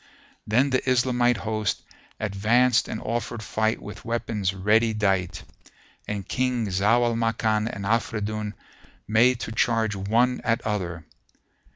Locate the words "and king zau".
6.07-7.03